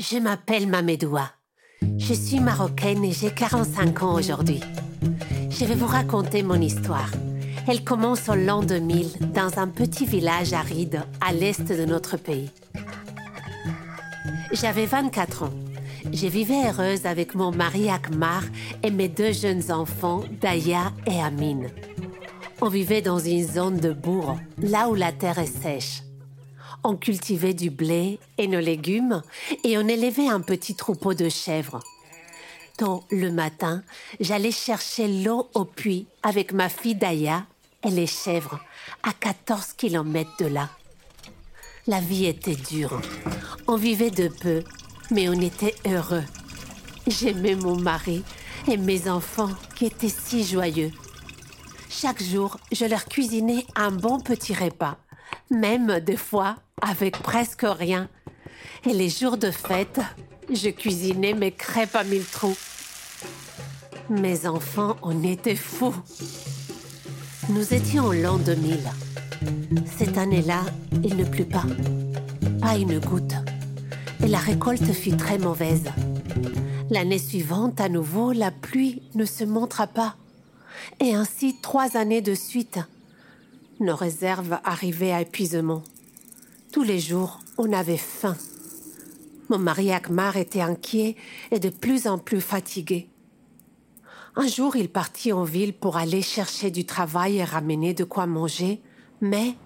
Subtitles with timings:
[0.00, 1.28] Je m'appelle Mamedoua.
[1.96, 4.60] Je suis marocaine et j'ai 45 ans aujourd'hui.
[5.50, 7.10] Je vais vous raconter mon histoire.
[7.66, 12.48] Elle commence au l'an 2000 dans un petit village aride à l'est de notre pays.
[14.52, 15.54] J'avais 24 ans.
[16.12, 18.44] Je vivais heureuse avec mon mari Akmar
[18.84, 21.70] et mes deux jeunes enfants, Daya et Amine.
[22.60, 26.02] On vivait dans une zone de bourg, là où la terre est sèche.
[26.84, 29.22] On cultivait du blé et nos légumes
[29.64, 31.80] et on élevait un petit troupeau de chèvres.
[32.78, 33.82] Tôt le matin,
[34.20, 37.44] j'allais chercher l'eau au puits avec ma fille Daya
[37.84, 38.60] et les chèvres
[39.02, 40.70] à 14 kilomètres de là.
[41.88, 43.00] La vie était dure.
[43.66, 44.62] On vivait de peu,
[45.10, 46.24] mais on était heureux.
[47.06, 48.22] J'aimais mon mari
[48.68, 50.92] et mes enfants qui étaient si joyeux.
[51.88, 54.98] Chaque jour, je leur cuisinais un bon petit repas,
[55.50, 58.08] même des fois avec presque rien.
[58.86, 60.00] Et les jours de fête,
[60.52, 62.56] je cuisinais mes crêpes à mille trous.
[64.08, 65.94] Mes enfants en étaient fous.
[67.50, 68.78] Nous étions l'an 2000.
[69.98, 70.62] Cette année-là,
[71.04, 71.64] il ne plut pas.
[72.60, 73.34] Pas une goutte.
[74.24, 75.84] Et la récolte fut très mauvaise.
[76.90, 80.16] L'année suivante, à nouveau, la pluie ne se montra pas.
[81.00, 82.78] Et ainsi trois années de suite.
[83.80, 85.82] Nos réserves arrivaient à épuisement.
[86.78, 88.36] Tous les jours, on avait faim.
[89.48, 91.16] Mon mari Akmar était inquiet
[91.50, 93.10] et de plus en plus fatigué.
[94.36, 98.26] Un jour, il partit en ville pour aller chercher du travail et ramener de quoi
[98.26, 98.80] manger,
[99.20, 99.56] mais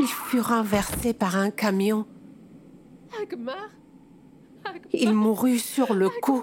[0.00, 2.04] il fut renversé par un camion.
[4.92, 6.42] Il mourut sur le coup.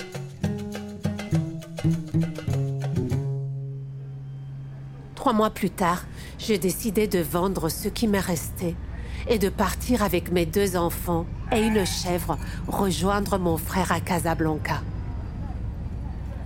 [5.21, 6.05] Trois mois plus tard,
[6.39, 8.73] j'ai décidé de vendre ce qui me restait
[9.29, 14.81] et de partir avec mes deux enfants et une chèvre rejoindre mon frère à Casablanca.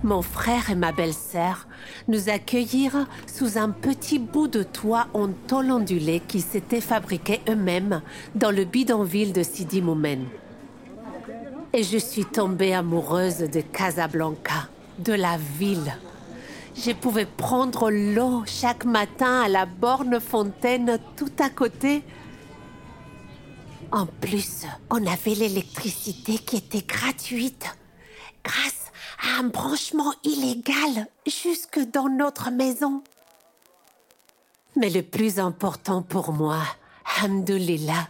[0.04, 1.68] Mon frère et ma belle-sœur
[2.08, 8.02] nous accueillirent sous un petit bout de toit en tôle ondulée qui s'était fabriqué eux-mêmes
[8.34, 10.26] dans le bidonville de Sidi Moumen.
[11.72, 15.94] Et je suis tombée amoureuse de Casablanca, de la ville.
[16.78, 22.02] Je pouvais prendre l'eau chaque matin à la borne fontaine tout à côté.
[23.92, 27.66] En plus, on avait l'électricité qui était gratuite
[28.44, 28.92] grâce
[29.22, 33.02] à un branchement illégal jusque dans notre maison.
[34.76, 36.60] Mais le plus important pour moi,
[37.22, 38.08] Hamdulillah,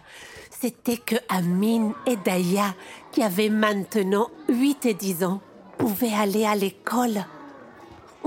[0.50, 2.74] c'était que Amine et Daya,
[3.12, 5.40] qui avaient maintenant 8 et 10 ans,
[5.78, 7.24] pouvaient aller à l'école.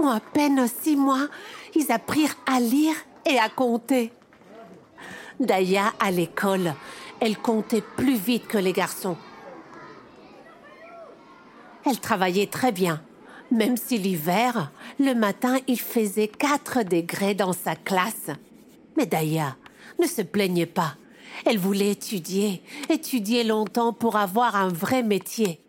[0.07, 1.27] À peine six mois,
[1.75, 2.95] ils apprirent à lire
[3.25, 4.11] et à compter.
[5.39, 6.73] Daya, à l'école,
[7.19, 9.17] elle comptait plus vite que les garçons.
[11.85, 13.01] Elle travaillait très bien,
[13.51, 18.31] même si l'hiver, le matin, il faisait 4 degrés dans sa classe.
[18.97, 19.57] Mais Daya
[19.99, 20.95] ne se plaignait pas.
[21.45, 25.61] Elle voulait étudier, étudier longtemps pour avoir un vrai métier.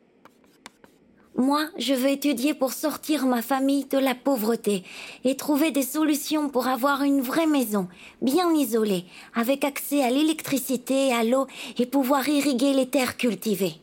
[1.41, 4.85] Moi, je veux étudier pour sortir ma famille de la pauvreté
[5.25, 7.89] et trouver des solutions pour avoir une vraie maison,
[8.21, 11.47] bien isolée, avec accès à l'électricité, à l'eau
[11.79, 13.77] et pouvoir irriguer les terres cultivées.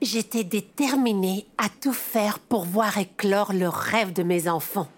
[0.00, 4.88] J'étais déterminée à tout faire pour voir éclore le rêve de mes enfants.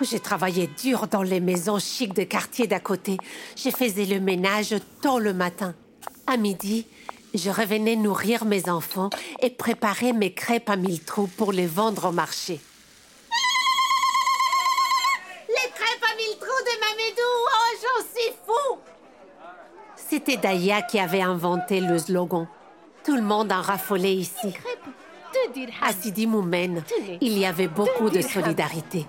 [0.00, 3.16] J'ai travaillé dur dans les maisons chics de quartier d'à côté.
[3.54, 5.72] Je faisais le ménage tôt le matin.
[6.26, 6.84] À midi,
[7.34, 12.08] je revenais nourrir mes enfants et préparer mes crêpes à mille trous pour les vendre
[12.08, 12.60] au marché.
[15.48, 18.78] Les crêpes à mille trous de Mamédou, oh j'en suis fou
[19.96, 22.46] C'était Daya qui avait inventé le slogan.
[23.04, 24.54] Tout le monde en raffolait ici.
[25.82, 26.82] À Sidi Moumen,
[27.20, 29.06] il y avait beaucoup de solidarité.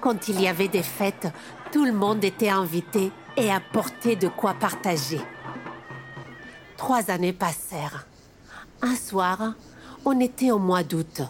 [0.00, 1.28] Quand il y avait des fêtes,
[1.72, 5.20] tout le monde était invité et apportait de quoi partager.
[6.84, 8.06] Trois années passèrent.
[8.82, 9.54] Un soir,
[10.04, 11.22] on était au mois d'août.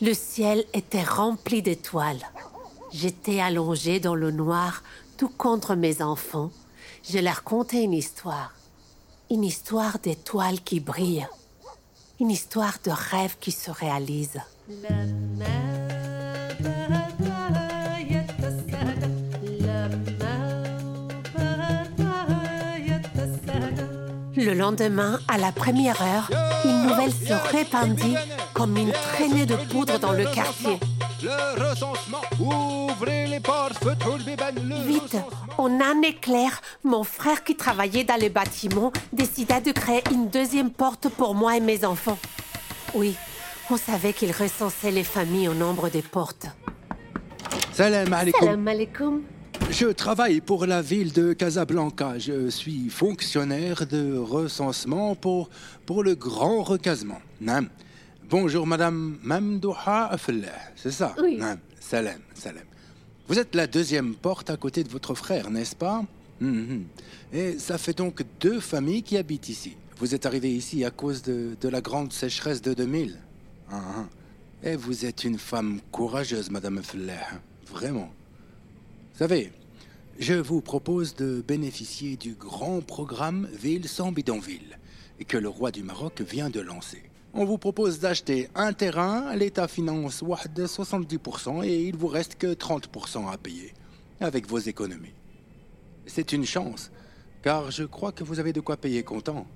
[0.00, 2.24] Le ciel était rempli d'étoiles.
[2.92, 4.84] J'étais allongée dans le noir,
[5.16, 6.52] tout contre mes enfants.
[7.02, 8.54] Je leur contais une histoire.
[9.28, 11.26] Une histoire d'étoiles qui brillent.
[12.20, 14.38] Une histoire de rêve qui se réalise.
[24.44, 26.28] Le lendemain, à la première heure,
[26.64, 28.16] une nouvelle se répandit
[28.54, 30.80] comme une traînée de poudre dans le quartier.
[31.22, 33.84] Le recensement, ouvrez les portes,
[34.84, 35.16] Vite,
[35.58, 40.70] en un éclair, mon frère qui travaillait dans les bâtiments décida de créer une deuxième
[40.70, 42.18] porte pour moi et mes enfants.
[42.94, 43.14] Oui,
[43.70, 46.46] on savait qu'il recensait les familles au nombre des portes.
[47.72, 48.40] Salam alaikum.
[48.40, 49.22] Salam alaikum.
[49.70, 52.18] Je travaille pour la ville de Casablanca.
[52.18, 55.48] Je suis fonctionnaire de recensement pour,
[55.86, 57.20] pour le grand recasement.
[58.28, 61.14] Bonjour, madame Mamdouha Afallah, c'est ça?
[61.20, 61.40] Oui.
[61.80, 62.64] Salam, salam.
[63.28, 66.04] Vous êtes la deuxième porte à côté de votre frère, n'est-ce pas?
[66.40, 66.84] Mhm.
[67.32, 69.76] Et ça fait donc deux familles qui habitent ici.
[69.98, 73.18] Vous êtes arrivé ici à cause de, de la grande sécheresse de 2000.
[73.70, 74.04] Ah, ah.
[74.64, 77.40] Et vous êtes une femme courageuse, madame Afallah.
[77.66, 78.10] Vraiment.
[79.12, 79.52] Vous savez,
[80.18, 84.78] je vous propose de bénéficier du grand programme Ville sans bidonville
[85.28, 87.02] que le roi du Maroc vient de lancer.
[87.34, 90.24] On vous propose d'acheter un terrain, l'État finance
[90.54, 93.74] de 70% et il vous reste que 30% à payer
[94.18, 95.14] avec vos économies.
[96.06, 96.90] C'est une chance,
[97.42, 99.46] car je crois que vous avez de quoi payer comptant.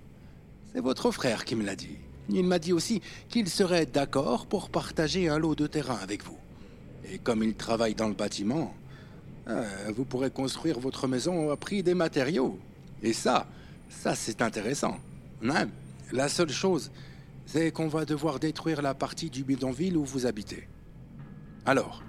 [0.74, 1.96] C'est votre frère qui me l'a dit.
[2.28, 3.00] Il m'a dit aussi
[3.30, 6.36] qu'il serait d'accord pour partager un lot de terrain avec vous.
[7.10, 8.74] Et comme il travaille dans le bâtiment,
[9.94, 12.58] vous pourrez construire votre maison à prix des matériaux.
[13.02, 13.46] Et ça,
[13.88, 14.96] ça c'est intéressant.
[16.12, 16.90] La seule chose,
[17.46, 20.68] c'est qu'on va devoir détruire la partie du bidonville où vous habitez.
[21.64, 22.02] Alors,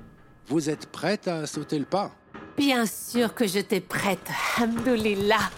[0.48, 2.12] vous êtes prête à sauter le pas?
[2.58, 4.28] Bien sûr que j'étais prête,
[4.60, 5.52] Hamdoulillah.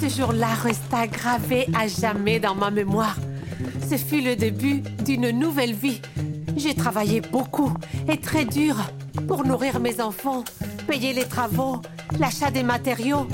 [0.00, 3.16] Ce jour-là resta gravé à jamais dans ma mémoire.
[3.88, 6.00] Ce fut le début d'une nouvelle vie.
[6.58, 7.72] J'ai travaillé beaucoup
[8.10, 8.74] et très dur
[9.28, 10.42] pour nourrir mes enfants,
[10.88, 11.80] payer les travaux,
[12.18, 13.28] l'achat des matériaux.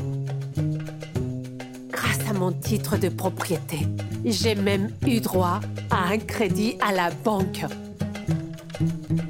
[1.89, 3.79] Grâce à mon titre de propriété,
[4.27, 5.61] j'ai même eu droit
[5.91, 7.65] à un crédit à la banque.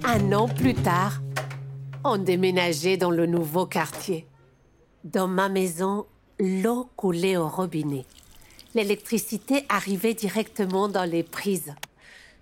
[0.03, 1.23] Un an plus tard,
[2.03, 4.27] on déménageait dans le nouveau quartier.
[5.05, 6.07] Dans ma maison,
[6.41, 8.07] l'eau coulait au robinet.
[8.75, 11.73] L'électricité arrivait directement dans les prises.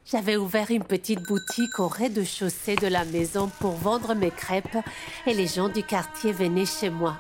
[0.05, 4.79] J'avais ouvert une petite boutique au rez-de-chaussée de la maison pour vendre mes crêpes
[5.27, 7.17] et les gens du quartier venaient chez moi.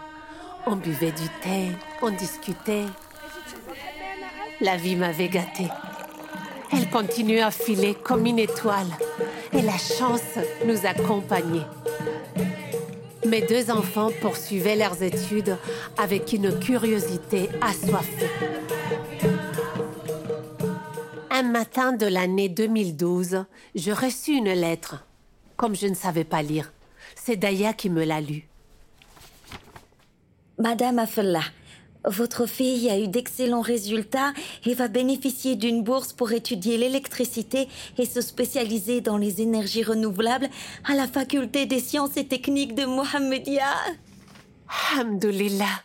[0.66, 1.70] On buvait du thé,
[2.02, 2.86] on discutait.
[4.60, 5.68] La vie m'avait gâtée.
[6.72, 8.90] Elle continuait à filer comme une étoile
[9.52, 11.66] et la chance nous accompagnait.
[13.24, 15.56] Mes deux enfants poursuivaient leurs études
[15.96, 18.28] avec une curiosité assoiffée.
[21.42, 25.04] Un matin de l'année 2012, je reçus une lettre.
[25.56, 26.72] Comme je ne savais pas lire,
[27.16, 28.46] c'est Daya qui me l'a lue.
[30.56, 31.42] Madame Afallah,
[32.04, 34.32] votre fille a eu d'excellents résultats
[34.66, 37.66] et va bénéficier d'une bourse pour étudier l'électricité
[37.98, 40.48] et se spécialiser dans les énergies renouvelables
[40.84, 43.66] à la faculté des sciences et techniques de Mohammedia.
[44.94, 45.82] Hamdoulillah.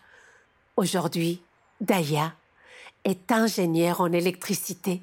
[0.76, 1.42] Aujourd'hui,
[1.82, 2.36] Daya
[3.08, 5.02] est ingénieure en électricité,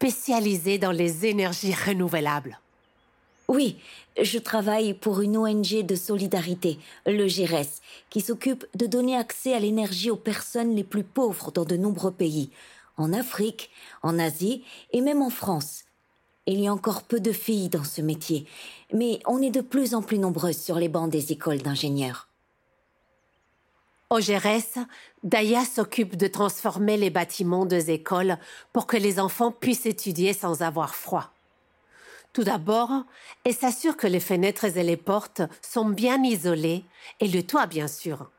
[0.00, 2.58] spécialisée dans les énergies renouvelables.
[3.48, 3.76] Oui,
[4.18, 7.68] je travaille pour une ONG de solidarité, le GIRES,
[8.08, 12.12] qui s'occupe de donner accès à l'énergie aux personnes les plus pauvres dans de nombreux
[12.12, 12.48] pays,
[12.96, 13.68] en Afrique,
[14.02, 15.84] en Asie et même en France.
[16.46, 18.46] Il y a encore peu de filles dans ce métier,
[18.94, 22.29] mais on est de plus en plus nombreuses sur les bancs des écoles d'ingénieurs.
[24.12, 24.84] Au GRS,
[25.22, 28.38] Daya s'occupe de transformer les bâtiments des écoles
[28.72, 31.30] pour que les enfants puissent étudier sans avoir froid.
[32.32, 32.90] Tout d'abord,
[33.44, 36.82] elle s'assure que les fenêtres et les portes sont bien isolées
[37.20, 38.32] et le toit, bien sûr.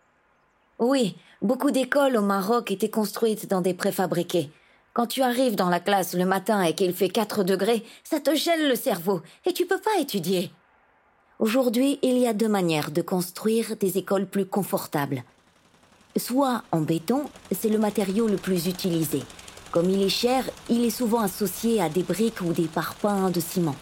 [0.78, 4.52] Oui, beaucoup d'écoles au Maroc étaient construites dans des préfabriqués.
[4.92, 8.36] Quand tu arrives dans la classe le matin et qu'il fait 4 degrés, ça te
[8.36, 10.52] gèle le cerveau et tu peux pas étudier.
[11.40, 15.24] Aujourd'hui, il y a deux manières de construire des écoles plus confortables.
[16.18, 19.24] Soit en béton, c'est le matériau le plus utilisé.
[19.72, 23.40] Comme il est cher, il est souvent associé à des briques ou des parpaings de
[23.40, 23.76] ciment.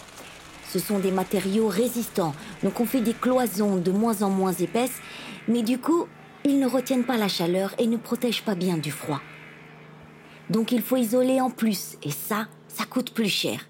[0.72, 5.00] Ce sont des matériaux résistants, donc on fait des cloisons de moins en moins épaisses,
[5.48, 6.06] mais du coup,
[6.46, 9.22] ils ne retiennent pas la chaleur et ne protègent pas bien du froid.
[10.52, 13.68] Donc il faut isoler en plus, et ça, ça coûte plus cher.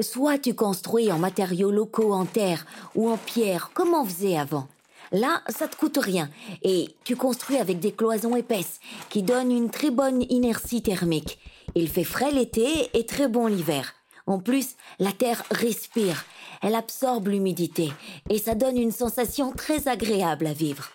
[0.00, 2.64] Soit tu construis en matériaux locaux en terre
[2.94, 4.68] ou en pierre, comme on faisait avant.
[5.12, 6.30] Là, ça te coûte rien.
[6.62, 11.38] Et tu construis avec des cloisons épaisses qui donnent une très bonne inertie thermique.
[11.74, 13.94] Il fait frais l'été et très bon l'hiver.
[14.26, 16.24] En plus, la terre respire,
[16.62, 17.92] elle absorbe l'humidité
[18.28, 20.90] et ça donne une sensation très agréable à vivre.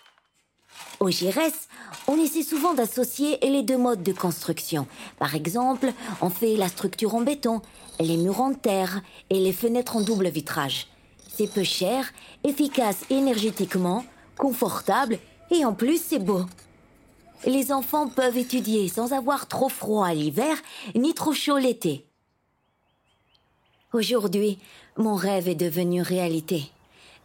[1.00, 1.68] Au Girès,
[2.08, 4.88] on essaie souvent d'associer les deux modes de construction.
[5.20, 5.92] Par exemple,
[6.22, 7.62] on fait la structure en béton,
[8.00, 10.88] les murs en terre et les fenêtres en double vitrage.
[11.38, 12.06] C'est peu cher,
[12.46, 14.06] efficace énergétiquement,
[14.38, 15.20] confortable
[15.52, 16.46] et en plus c'est beau.
[17.46, 20.56] Les enfants peuvent étudier sans avoir trop froid l'hiver
[20.96, 22.06] ni trop chaud l'été.
[23.92, 24.60] Aujourd'hui,
[24.98, 26.72] mon rêve est devenu réalité.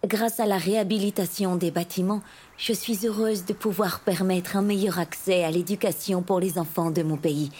[0.04, 2.22] Grâce à la réhabilitation des bâtiments,
[2.56, 7.02] je suis heureuse de pouvoir permettre un meilleur accès à l'éducation pour les enfants de
[7.04, 7.50] mon pays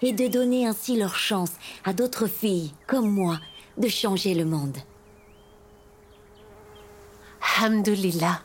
[0.00, 1.52] et de donner ainsi leur chance
[1.84, 3.38] à d'autres filles comme moi
[3.76, 4.78] de changer le monde.
[7.40, 8.40] Hamdulillah,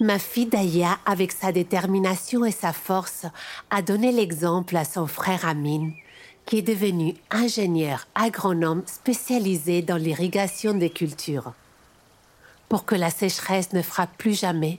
[0.00, 3.26] ma fille Daya, avec sa détermination et sa force,
[3.70, 5.90] a donné l'exemple à son frère Amin,
[6.46, 11.52] qui est devenu ingénieur agronome spécialisé dans l'irrigation des cultures.
[12.68, 14.78] Pour que la sécheresse ne frappe plus jamais,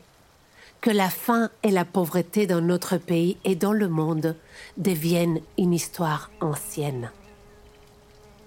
[0.81, 4.35] que la faim et la pauvreté dans notre pays et dans le monde
[4.77, 7.09] deviennent une histoire ancienne.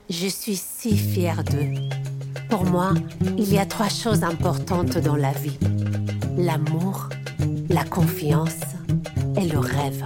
[0.09, 1.75] Je suis si fière d'eux.
[2.49, 2.95] Pour moi,
[3.37, 5.59] il y a trois choses importantes dans la vie.
[6.37, 7.09] L'amour,
[7.69, 8.61] la confiance
[9.37, 10.05] et le rêve.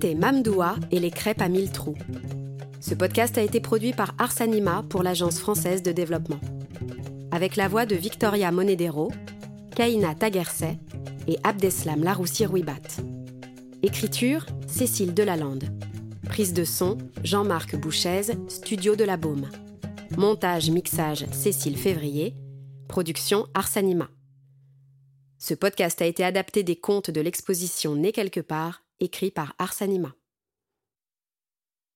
[0.00, 1.96] C'était Mamdoua et les crêpes à mille trous.
[2.78, 6.38] Ce podcast a été produit par Arsanima pour l'Agence française de développement.
[7.32, 9.10] Avec la voix de Victoria Monedero,
[9.74, 10.78] Kaina Tagerset
[11.26, 13.02] et Abdeslam Laroussi-Rouibat.
[13.82, 15.64] Écriture Cécile Delalande.
[16.28, 19.50] Prise de son Jean-Marc Bouchez, Studio de la Baume.
[20.16, 22.36] Montage, mixage Cécile Février.
[22.86, 24.08] Production Arsanima.
[25.38, 30.14] Ce podcast a été adapté des contes de l'exposition Né quelque part écrit par Arsanima.